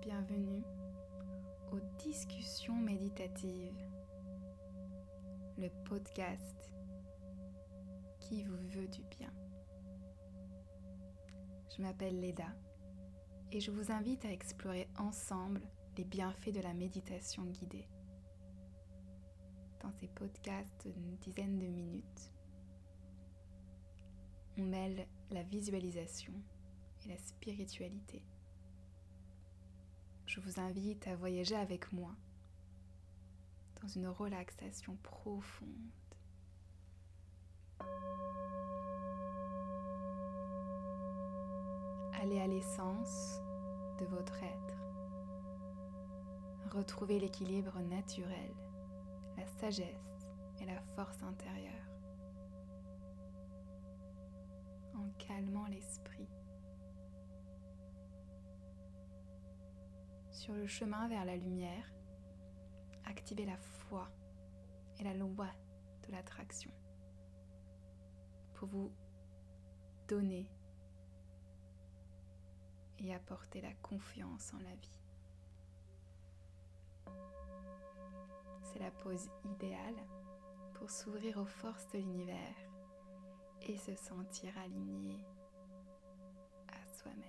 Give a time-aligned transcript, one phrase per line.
[0.00, 0.62] Bienvenue
[1.72, 3.76] aux discussions méditatives,
[5.58, 6.70] le podcast
[8.20, 9.32] qui vous veut du bien.
[11.76, 12.48] Je m'appelle Leda
[13.52, 15.60] et je vous invite à explorer ensemble
[15.96, 17.88] les bienfaits de la méditation guidée.
[19.86, 22.32] Dans ces podcasts d'une dizaine de minutes,
[24.58, 26.32] on mêle la visualisation
[27.04, 28.26] et la spiritualité.
[30.26, 32.10] Je vous invite à voyager avec moi
[33.80, 35.70] dans une relaxation profonde.
[42.20, 43.40] Allez à l'essence
[44.00, 44.82] de votre être.
[46.72, 48.65] Retrouvez l'équilibre naturel,
[49.36, 50.28] la sagesse
[50.60, 51.72] et la force intérieure.
[54.94, 56.28] En calmant l'esprit.
[60.30, 61.92] Sur le chemin vers la lumière,
[63.04, 64.08] activez la foi
[64.98, 65.48] et la loi
[66.06, 66.70] de l'attraction
[68.54, 68.92] pour vous
[70.08, 70.50] donner
[72.98, 75.00] et apporter la confiance en la vie.
[78.76, 79.96] C'est la pose idéale
[80.74, 82.56] pour s'ouvrir aux forces de l'univers
[83.62, 85.24] et se sentir aligné
[86.68, 87.22] à soi-même.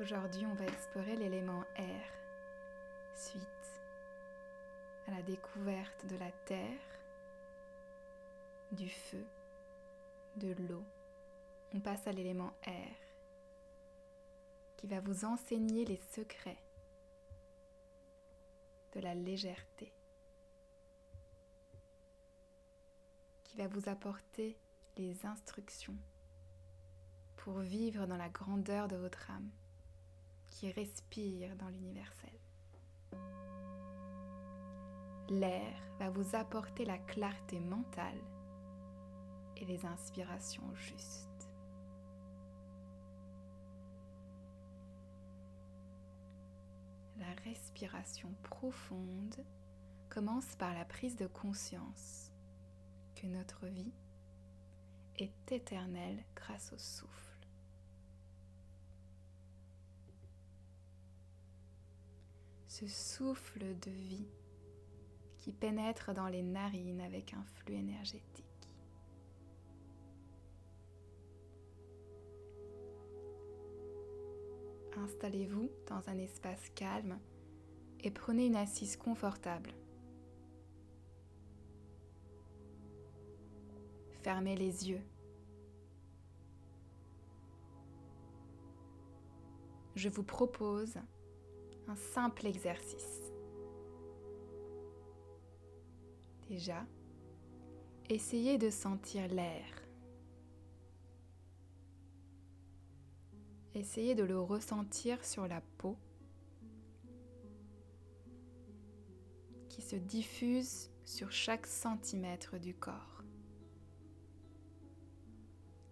[0.00, 2.06] Aujourd'hui, on va explorer l'élément air,
[3.14, 3.82] suite
[5.06, 6.80] à la découverte de la terre,
[8.72, 9.24] du feu,
[10.36, 10.84] de l'eau.
[11.72, 12.94] On passe à l'élément air
[14.76, 16.62] qui va vous enseigner les secrets
[18.92, 19.92] de la légèreté,
[23.44, 24.58] qui va vous apporter
[24.96, 25.96] les instructions
[27.36, 29.50] pour vivre dans la grandeur de votre âme,
[30.50, 32.30] qui respire dans l'universel.
[35.30, 38.20] L'air va vous apporter la clarté mentale
[39.64, 41.48] et les inspirations justes.
[47.18, 49.44] La respiration profonde
[50.10, 52.30] commence par la prise de conscience
[53.14, 53.92] que notre vie
[55.16, 57.12] est éternelle grâce au souffle.
[62.68, 64.26] Ce souffle de vie
[65.38, 68.43] qui pénètre dans les narines avec un flux énergétique.
[75.04, 77.18] Installez-vous dans un espace calme
[78.00, 79.70] et prenez une assise confortable.
[84.22, 85.02] Fermez les yeux.
[89.94, 90.96] Je vous propose
[91.86, 93.30] un simple exercice.
[96.48, 96.86] Déjà,
[98.08, 99.83] essayez de sentir l'air.
[103.74, 105.96] Essayez de le ressentir sur la peau
[109.68, 113.24] qui se diffuse sur chaque centimètre du corps.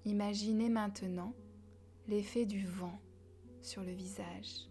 [0.04, 1.34] Imaginez maintenant
[2.06, 3.00] l'effet du vent
[3.62, 4.69] sur le visage.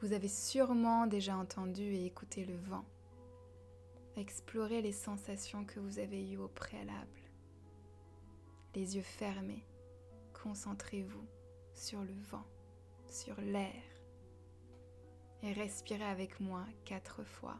[0.00, 2.84] Vous avez sûrement déjà entendu et écouté le vent.
[4.16, 7.23] Explorez les sensations que vous avez eues au préalable.
[8.74, 9.64] Les yeux fermés,
[10.32, 11.26] concentrez-vous
[11.74, 12.44] sur le vent,
[13.08, 13.82] sur l'air.
[15.42, 17.56] Et respirez avec moi quatre fois.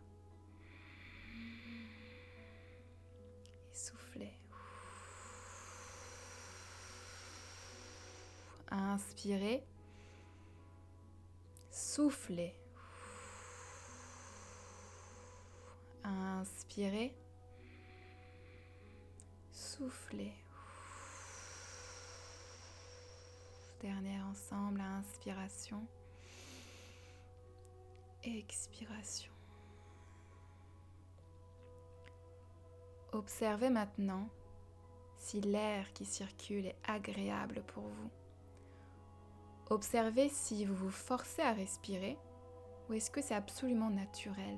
[3.47, 4.33] Et soufflez.
[8.71, 9.65] Inspirez.
[11.71, 12.57] Soufflez.
[16.03, 17.17] Inspirez.
[19.53, 20.44] Soufflez.
[23.85, 25.87] Dernière ensemble, inspiration.
[28.23, 29.31] Expiration.
[33.13, 34.31] Observez maintenant
[35.19, 38.11] si l'air qui circule est agréable pour vous.
[39.69, 42.17] Observez si vous vous forcez à respirer
[42.89, 44.57] ou est-ce que c'est absolument naturel.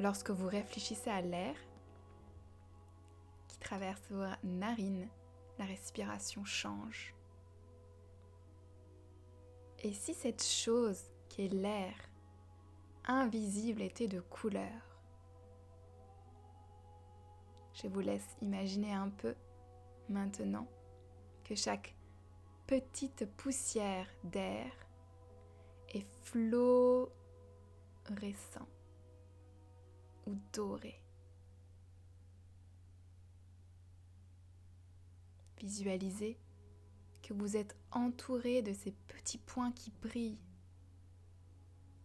[0.00, 1.54] Lorsque vous réfléchissez à l'air,
[3.60, 5.08] traverse vos narines,
[5.60, 7.14] la respiration change.
[9.80, 11.92] Et si cette chose qui est l'air,
[13.04, 14.80] invisible, était de couleur
[17.74, 19.34] Je vous laisse imaginer un peu
[20.08, 20.66] maintenant
[21.44, 21.94] que chaque
[22.66, 24.72] petite poussière d'air
[25.90, 27.10] est florissant
[30.26, 31.02] ou doré.
[35.60, 36.38] Visualisez
[37.22, 40.40] que vous êtes entouré de ces petits points qui brillent.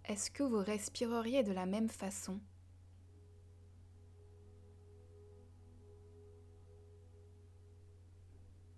[0.04, 2.40] Est-ce que vous respireriez de la même façon?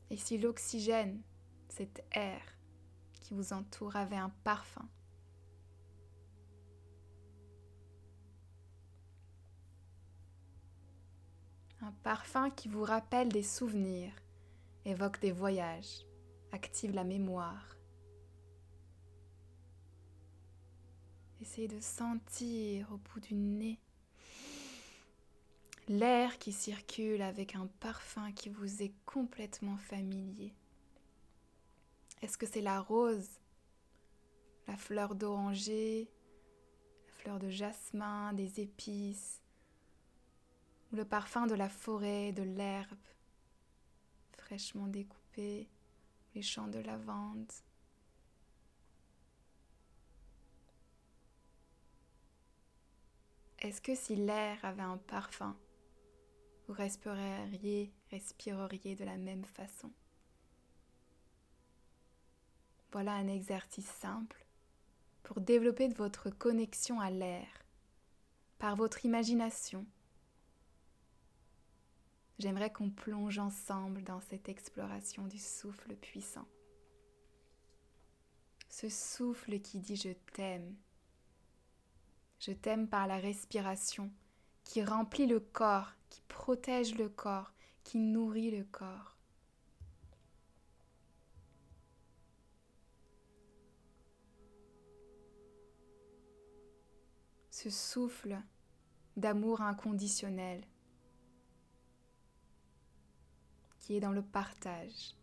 [0.09, 1.21] Et si l'oxygène,
[1.69, 2.41] cet air
[3.19, 4.87] qui vous entoure, avait un parfum?
[11.81, 14.13] Un parfum qui vous rappelle des souvenirs,
[14.87, 16.05] évoque des voyages,
[16.53, 17.75] active la mémoire.
[21.41, 23.79] Essayez de sentir au bout du nez
[25.89, 30.53] l'air qui circule avec un parfum qui vous est complètement familier.
[32.21, 33.29] Est-ce que c'est la rose,
[34.67, 36.09] la fleur d'oranger,
[37.07, 39.41] la fleur de jasmin, des épices,
[40.91, 42.97] ou le parfum de la forêt, de l'herbe?
[44.47, 45.67] Fraîchement découpée,
[46.33, 47.51] les champs de lavande.
[53.59, 55.57] Est-ce que si l'air avait un parfum,
[56.65, 59.91] vous respireriez, respireriez de la même façon?
[62.93, 64.45] Voilà un exercice simple
[65.23, 67.49] pour développer votre connexion à l'air
[68.59, 69.85] par votre imagination.
[72.39, 76.47] J'aimerais qu'on plonge ensemble dans cette exploration du souffle puissant.
[78.69, 80.75] Ce souffle qui dit je t'aime.
[82.39, 84.11] Je t'aime par la respiration
[84.63, 87.53] qui remplit le corps, qui protège le corps,
[87.83, 89.15] qui nourrit le corps.
[97.49, 98.39] Ce souffle
[99.15, 100.61] d'amour inconditionnel
[103.87, 105.15] qui est dans le partage.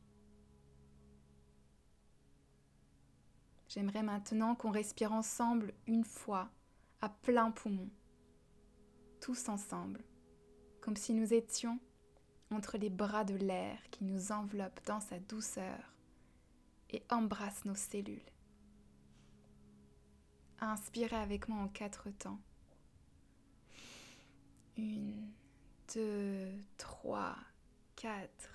[3.69, 6.49] J'aimerais maintenant qu'on respire ensemble une fois,
[7.02, 7.90] à plein poumon,
[9.20, 10.02] tous ensemble,
[10.81, 11.78] comme si nous étions
[12.50, 15.93] entre les bras de l'air qui nous enveloppe dans sa douceur
[16.88, 18.32] et embrasse nos cellules.
[20.58, 22.40] Inspirez avec moi en quatre temps.
[24.78, 25.31] Une,
[25.94, 27.37] deux, trois,
[27.94, 28.54] quatre.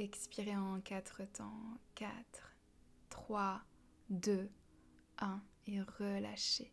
[0.00, 1.60] Expirez en quatre temps.
[1.96, 2.54] Quatre,
[3.10, 3.60] trois,
[4.08, 4.48] deux,
[5.18, 5.40] un.
[5.66, 6.72] Et relâchez.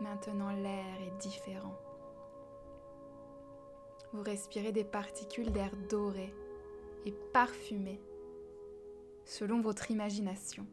[0.00, 1.78] Maintenant l'air est différent.
[4.12, 6.34] Vous respirez des particules d'air doré
[7.06, 7.98] et parfumé
[9.28, 10.66] selon votre imagination.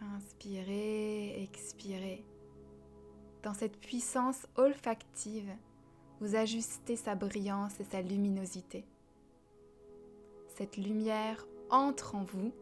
[0.00, 2.24] Inspirez, expirez.
[3.42, 5.50] Dans cette puissance olfactive,
[6.20, 8.86] vous ajustez sa brillance et sa luminosité.
[10.56, 12.52] Cette lumière entre en vous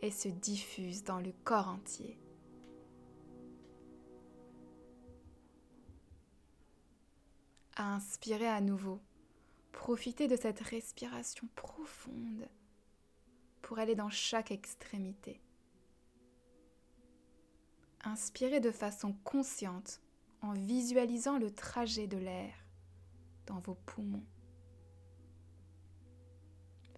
[0.00, 2.18] et se diffuse dans le corps entier.
[7.76, 9.00] Inspirez à nouveau.
[9.84, 12.48] Profitez de cette respiration profonde
[13.60, 15.42] pour aller dans chaque extrémité.
[18.02, 20.00] Inspirez de façon consciente
[20.40, 22.54] en visualisant le trajet de l'air
[23.44, 24.24] dans vos poumons.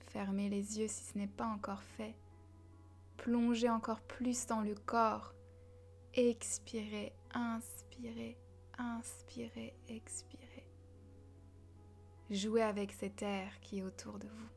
[0.06, 2.14] Fermez les yeux si ce n'est pas encore fait
[3.16, 5.34] Plongez encore plus dans le corps.
[6.14, 8.38] Expirez, inspirez,
[8.78, 10.45] inspirez, expirez.
[12.30, 14.49] Jouez avec cet air qui est autour de vous.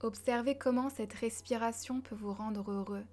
[0.00, 3.06] Observez comment cette respiration peut vous rendre heureux.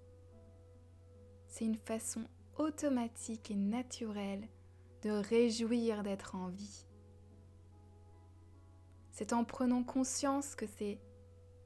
[1.47, 2.25] C'est une façon
[2.57, 4.47] automatique et naturelle
[5.03, 6.87] de réjouir d'être en vie.
[9.11, 10.99] C'est en prenant conscience que c'est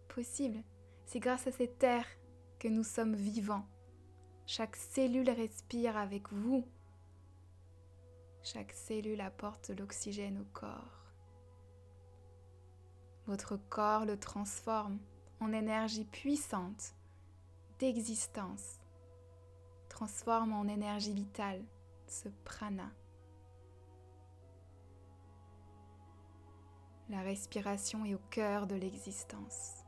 [0.09, 0.61] possible.
[1.05, 2.05] C'est grâce à cet air
[2.59, 3.65] que nous sommes vivants.
[4.45, 6.65] Chaque cellule respire avec vous.
[8.43, 11.05] Chaque cellule apporte l'oxygène au corps.
[13.25, 14.99] Votre corps le transforme
[15.39, 16.93] en énergie puissante
[17.79, 18.81] d'existence,
[19.87, 21.63] transforme en énergie vitale
[22.07, 22.91] ce prana.
[27.09, 29.82] La respiration est au cœur de l'existence.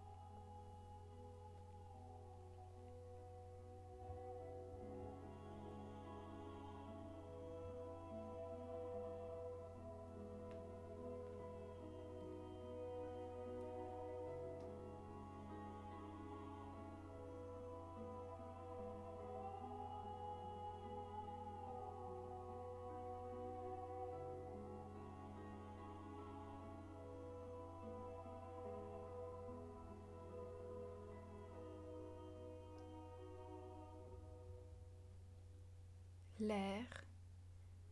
[36.47, 36.85] L'air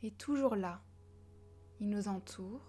[0.04, 0.80] est toujours là.
[1.80, 2.62] Il nous entoure.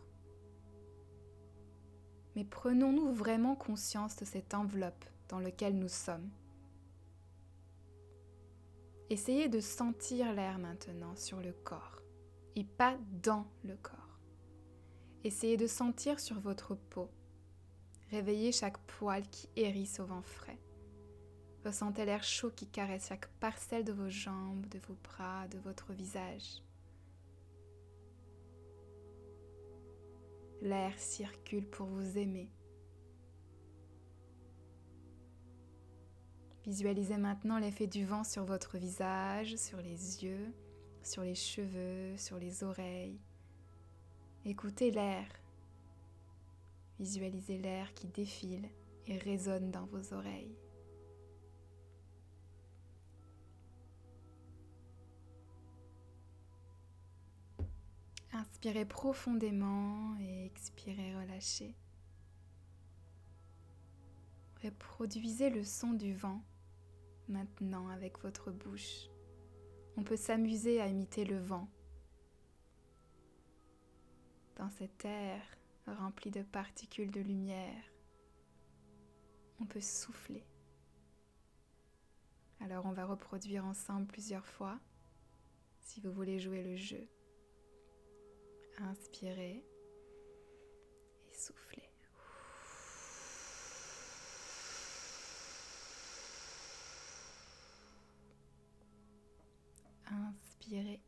[2.34, 6.30] Mais prenons-nous vraiment conscience de cette enveloppe dans laquelle nous sommes
[9.10, 12.00] Essayez de sentir l'air maintenant sur le corps
[12.56, 14.18] et pas dans le corps.
[15.22, 17.10] Essayez de sentir sur votre peau.
[18.10, 20.58] Réveillez chaque poil qui hérisse au vent frais.
[21.64, 25.94] Ressentez l'air chaud qui caresse chaque parcelle de vos jambes, de vos bras, de votre
[25.94, 26.62] visage.
[30.60, 32.50] L'air circule pour vous aimer.
[36.66, 40.52] Visualisez maintenant l'effet du vent sur votre visage, sur les yeux,
[41.02, 43.20] sur les cheveux, sur les oreilles.
[44.44, 45.26] Écoutez l'air.
[46.98, 48.68] Visualisez l'air qui défile
[49.06, 50.56] et résonne dans vos oreilles.
[58.34, 61.76] Inspirez profondément et expirez relâchez.
[64.60, 66.42] Reproduisez le son du vent
[67.28, 69.08] maintenant avec votre bouche.
[69.96, 71.68] On peut s'amuser à imiter le vent.
[74.56, 75.40] Dans cet air
[75.86, 77.84] rempli de particules de lumière,
[79.60, 80.44] on peut souffler.
[82.58, 84.80] Alors on va reproduire ensemble plusieurs fois
[85.78, 87.08] si vous voulez jouer le jeu.
[88.78, 89.64] Inspirez
[91.28, 91.88] et soufflez.
[100.06, 101.00] Inspirez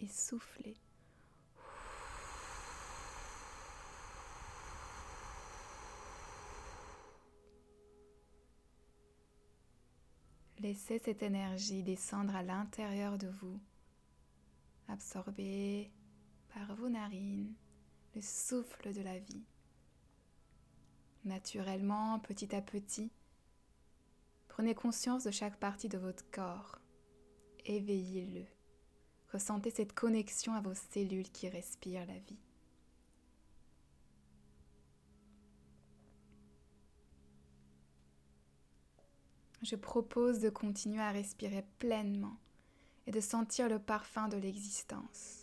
[0.00, 0.76] et soufflez.
[10.60, 13.60] Laissez cette énergie descendre à l'intérieur de vous.
[14.88, 15.92] Absorbez
[16.54, 17.54] par vos narines
[18.14, 19.44] le souffle de la vie.
[21.24, 23.10] Naturellement, petit à petit,
[24.48, 26.78] prenez conscience de chaque partie de votre corps.
[27.66, 28.44] Éveillez-le.
[29.32, 32.38] Ressentez cette connexion à vos cellules qui respirent la vie.
[39.62, 42.38] Je propose de continuer à respirer pleinement
[43.06, 45.37] et de sentir le parfum de l'existence.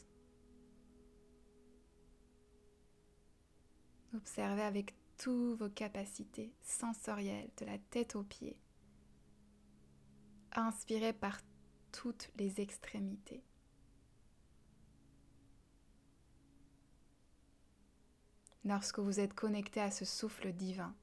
[4.15, 8.57] Observez avec toutes vos capacités sensorielles de la tête aux pieds.
[10.53, 11.39] Inspirez par
[11.91, 13.43] toutes les extrémités.
[18.63, 20.95] Lorsque vous êtes connecté à ce souffle divin,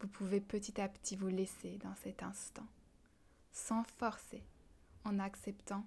[0.00, 2.66] vous pouvez petit à petit vous laisser dans cet instant,
[3.52, 4.42] sans forcer,
[5.04, 5.84] en acceptant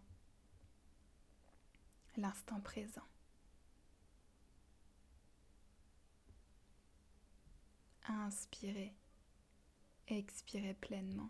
[2.18, 3.11] l'instant présent.
[8.08, 8.94] Inspirez,
[10.08, 11.30] expirez pleinement.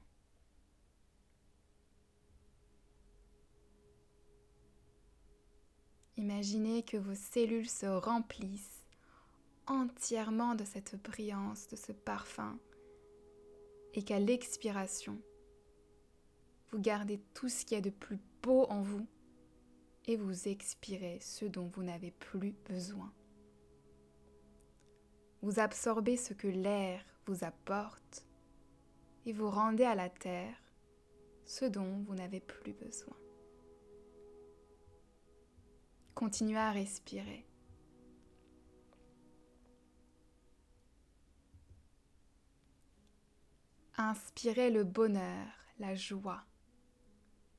[6.17, 8.85] Imaginez que vos cellules se remplissent
[9.67, 12.59] entièrement de cette brillance, de ce parfum,
[13.93, 15.19] et qu'à l'expiration,
[16.71, 19.07] vous gardez tout ce qu'il y a de plus beau en vous
[20.05, 23.11] et vous expirez ce dont vous n'avez plus besoin.
[25.41, 28.25] Vous absorbez ce que l'air vous apporte
[29.25, 30.55] et vous rendez à la terre
[31.45, 33.17] ce dont vous n'avez plus besoin.
[36.13, 37.45] Continuez à respirer.
[43.97, 45.47] Inspirez le bonheur,
[45.79, 46.43] la joie.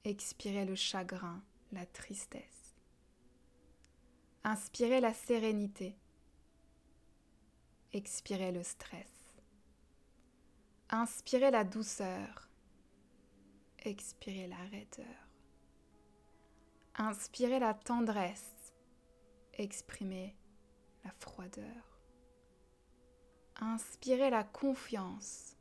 [0.05, 2.75] Expirez le chagrin, la tristesse.
[4.45, 5.97] Inspirez la sérénité.
[7.93, 9.35] Expirez le stress.
[10.89, 12.49] Inspirez la douceur.
[13.85, 15.29] Expirez la raideur.
[16.95, 18.73] Inspirez la tendresse.
[19.55, 20.35] Exprimez
[21.05, 21.99] la froideur.
[23.61, 25.57] Inspirez la confiance.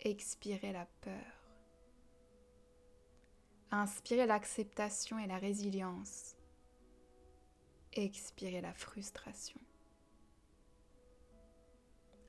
[0.00, 1.42] Expirez la peur.
[3.70, 6.36] Inspirez l'acceptation et la résilience.
[7.92, 9.60] Expirez la frustration.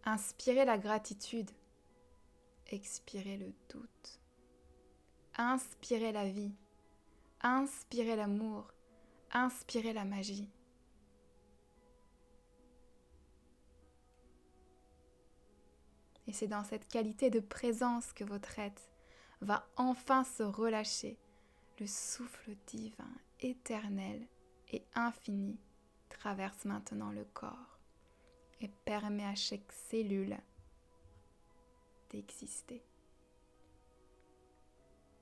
[0.05, 1.49] Inspirez la gratitude.
[2.67, 4.19] Expirez le doute.
[5.37, 6.51] Inspirez la vie.
[7.41, 8.73] Inspirez l'amour.
[9.31, 10.49] Inspirez la magie.
[16.27, 18.89] Et c'est dans cette qualité de présence que votre être
[19.41, 21.17] va enfin se relâcher.
[21.79, 24.27] Le souffle divin, éternel
[24.71, 25.57] et infini
[26.09, 27.72] traverse maintenant le corps
[28.63, 30.37] et permet à chaque cellule
[32.09, 32.83] d'exister.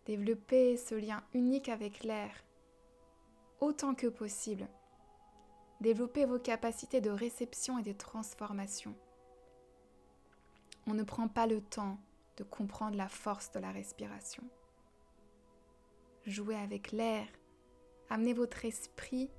[0.05, 2.31] Développez ce lien unique avec l'air
[3.60, 4.67] autant que possible.
[5.79, 8.95] Développez vos capacités de réception et de transformation.
[10.88, 11.98] On ne prend pas le temps
[12.38, 14.43] de comprendre la force de la respiration.
[16.25, 17.27] Jouez avec l'air.
[18.10, 19.31] Amenez votre esprit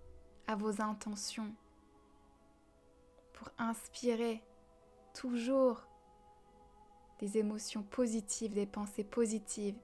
[0.47, 1.54] à vos intentions
[3.42, 4.40] pour inspirer
[5.14, 5.82] toujours
[7.18, 9.76] des émotions positives, des pensées positives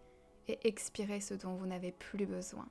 [0.47, 2.69] et expirer ce dont vous n'avez plus besoin.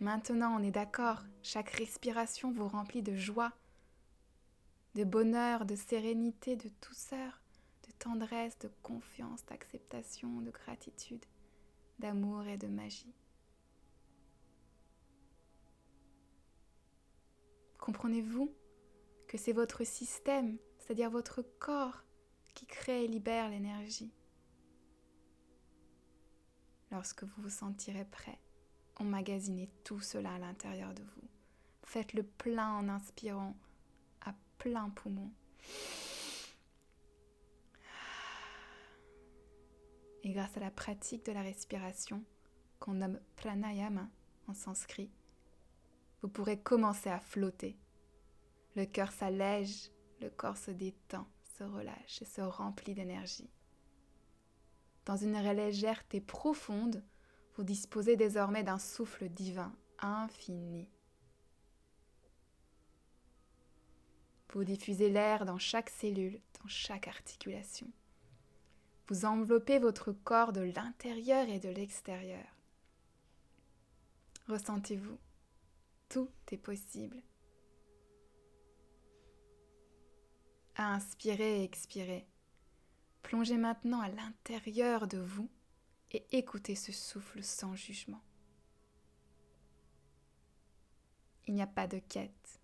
[0.00, 3.52] Maintenant, on est d'accord, chaque respiration vous remplit de joie,
[4.94, 7.40] de bonheur, de sérénité, de douceur,
[7.86, 11.24] de tendresse, de confiance, d'acceptation, de gratitude,
[11.98, 13.14] d'amour et de magie.
[17.88, 18.54] Comprenez-vous
[19.28, 22.04] que c'est votre système, c'est-à-dire votre corps,
[22.52, 24.12] qui crée et libère l'énergie?
[26.92, 28.38] Lorsque vous vous sentirez prêt,
[28.96, 31.28] emmagasinez tout cela à l'intérieur de vous.
[31.82, 33.56] Faites le plein en inspirant
[34.58, 35.30] plein poumon.
[40.24, 42.22] Et grâce à la pratique de la respiration,
[42.80, 44.10] qu'on nomme pranayama
[44.46, 45.10] en sanskrit,
[46.22, 47.78] vous pourrez commencer à flotter.
[48.76, 51.26] Le cœur s'allège, le corps se détend,
[51.58, 53.50] se relâche et se remplit d'énergie.
[55.04, 57.02] Dans une légèreté profonde,
[57.56, 60.88] vous disposez désormais d'un souffle divin infini.
[64.52, 67.90] Vous diffusez l'air dans chaque cellule, dans chaque articulation.
[69.08, 72.46] Vous enveloppez votre corps de l'intérieur et de l'extérieur.
[74.48, 75.18] Ressentez-vous.
[76.08, 77.22] Tout est possible.
[80.76, 82.26] À inspirer et expirer.
[83.22, 85.50] Plongez maintenant à l'intérieur de vous
[86.12, 88.22] et écoutez ce souffle sans jugement.
[91.46, 92.60] Il n'y a pas de quête,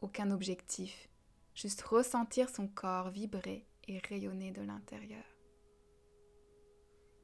[0.00, 1.08] aucun objectif,
[1.54, 5.24] juste ressentir son corps vibrer et rayonner de l'intérieur.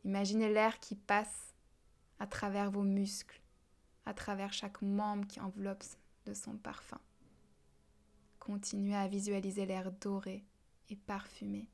[0.04, 1.54] Imaginez l'air qui passe
[2.18, 3.40] à travers vos muscles,
[4.06, 5.84] à travers chaque membre qui enveloppe
[6.26, 7.00] de son parfum.
[8.38, 10.44] Continuez à visualiser l'air doré
[10.90, 11.68] et parfumé.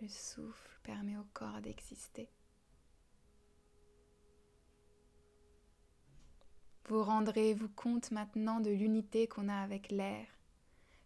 [0.00, 2.30] Le souffle permet au corps d'exister.
[6.86, 10.26] Vous rendrez-vous compte maintenant de l'unité qu'on a avec l'air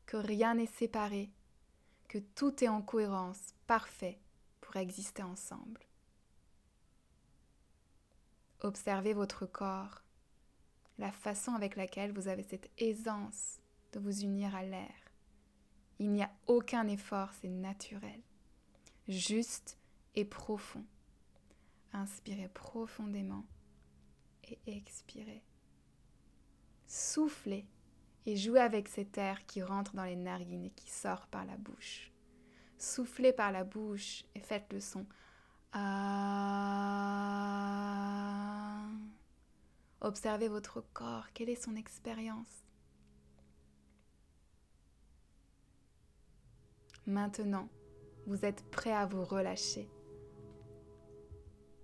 [0.07, 1.31] que rien n'est séparé,
[2.09, 4.21] que tout est en cohérence, parfait
[4.61, 5.81] pour exister ensemble.
[8.63, 10.03] Observez votre corps,
[10.97, 13.59] la façon avec laquelle vous avez cette aisance
[13.93, 14.95] de vous unir à l'air.
[15.99, 18.21] Il n'y a aucun effort, c'est naturel,
[19.09, 19.79] juste
[20.15, 20.85] et profond.
[21.93, 23.45] Inspirez profondément
[24.45, 25.43] et expirez.
[26.87, 27.67] Soufflez
[28.27, 31.57] et jouez avec cet air qui rentre dans les narines et qui sort par la
[31.57, 32.13] bouche.
[32.79, 35.05] Soufflez par la bouche et faites le son.
[35.73, 36.93] Ah.
[40.05, 42.67] Observez votre corps, quelle est son expérience?
[47.07, 47.69] Maintenant,
[48.27, 49.89] vous êtes prêt à vous relâcher,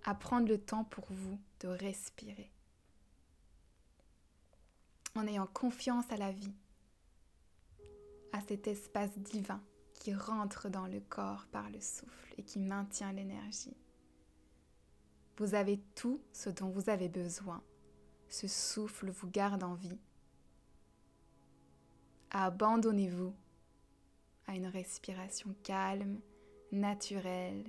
[0.03, 2.51] à prendre le temps pour vous de respirer
[5.15, 6.53] en ayant confiance à la vie,
[8.33, 13.13] à cet espace divin qui rentre dans le corps par le souffle et qui maintient
[13.13, 13.77] l'énergie.
[15.37, 17.63] Vous avez tout ce dont vous avez besoin.
[18.29, 19.97] Ce souffle vous garde en vie.
[22.29, 23.33] Abandonnez-vous
[24.45, 26.21] à une respiration calme,
[26.71, 27.65] naturelle,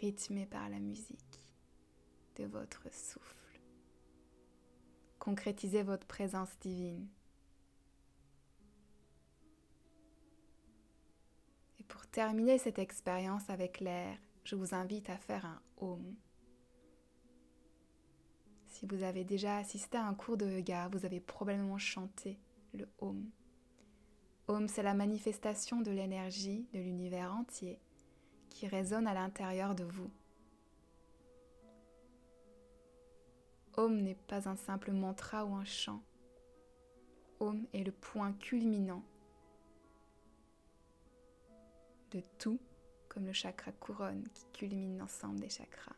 [0.00, 1.40] rythmée par la musique
[2.36, 3.60] de votre souffle.
[5.20, 7.06] Concrétisez votre présence divine.
[11.78, 16.16] Et pour terminer cette expérience avec l'air, je vous invite à faire un home.
[18.74, 22.40] Si vous avez déjà assisté à un cours de yoga, vous avez probablement chanté
[22.72, 23.30] le home.
[24.48, 27.78] Home, c'est la manifestation de l'énergie de l'univers entier
[28.50, 30.10] qui résonne à l'intérieur de vous.
[33.76, 36.02] Om n'est pas un simple mantra ou un chant.
[37.38, 39.04] Om est le point culminant
[42.10, 42.58] de tout,
[43.08, 45.94] comme le chakra couronne qui culmine l'ensemble des chakras.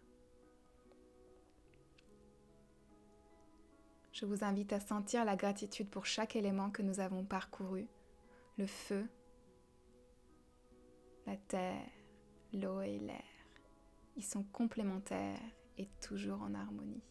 [4.19, 7.87] Je vous invite à sentir la gratitude pour chaque élément que nous avons parcouru.
[8.57, 9.07] Le feu,
[11.27, 11.87] la terre,
[12.55, 13.23] l'eau et l'air.
[14.17, 15.39] Ils sont complémentaires
[15.77, 17.03] et toujours en harmonie.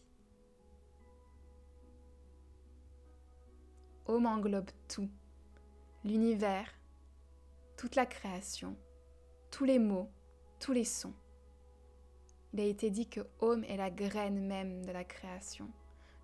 [4.06, 5.08] Om englobe tout,
[6.02, 6.68] l'univers,
[7.76, 8.76] toute la création,
[9.52, 10.10] tous les mots,
[10.58, 11.14] tous les sons.
[12.52, 15.70] Il a été dit que Om est la graine même de la création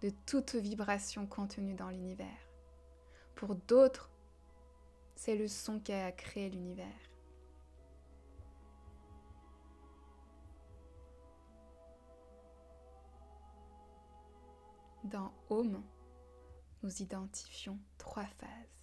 [0.02, 2.50] de toute vibration contenue dans l'univers.
[3.36, 4.10] Pour d'autres,
[5.14, 6.86] c'est le son qui a créé l'univers.
[15.04, 15.84] Dans Home,
[16.82, 18.82] nous identifions trois phases,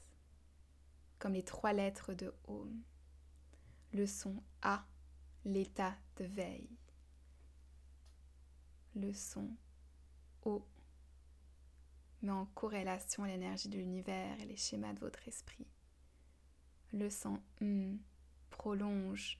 [1.17, 2.81] comme les trois lettres de Home.
[3.91, 4.85] Le son A,
[5.43, 6.69] l'état de veille.
[8.95, 9.49] Le son
[10.43, 10.65] O,
[12.21, 15.67] met en corrélation l'énergie de l'univers et les schémas de votre esprit.
[16.91, 17.99] Le son hum
[18.49, 19.39] prolonge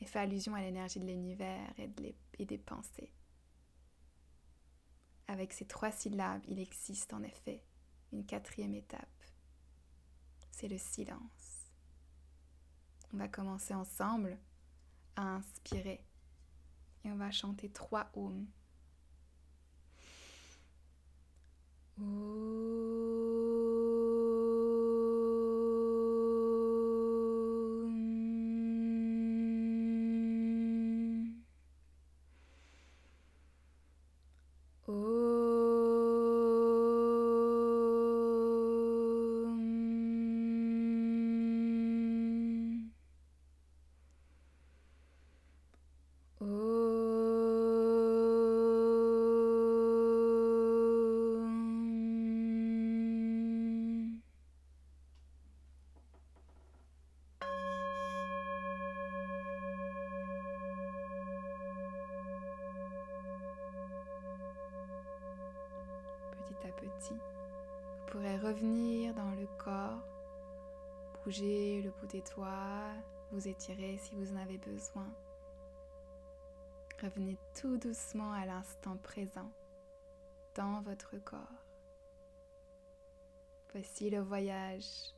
[0.00, 1.90] et fait allusion à l'énergie de l'univers et,
[2.38, 3.12] et des pensées.
[5.26, 7.64] Avec ces trois syllabes, il existe en effet
[8.12, 9.08] une quatrième étape.
[10.50, 11.72] C'est le silence.
[13.12, 14.38] On va commencer ensemble
[15.16, 16.04] à inspirer
[17.04, 18.46] et on va chanter trois ohms
[22.02, 23.13] Ooh.
[66.62, 67.14] À petit.
[67.14, 70.06] Vous pourrez revenir dans le corps,
[71.24, 72.92] bouger le bout des doigts,
[73.32, 75.12] vous étirer si vous en avez besoin.
[77.02, 79.50] Revenez tout doucement à l'instant présent
[80.54, 81.66] dans votre corps.
[83.72, 85.12] Voici le voyage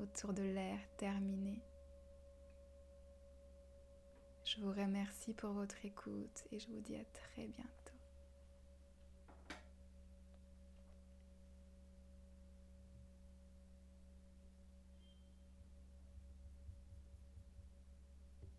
[0.00, 1.62] autour de l'air terminé.
[4.44, 7.85] Je vous remercie pour votre écoute et je vous dis à très bientôt.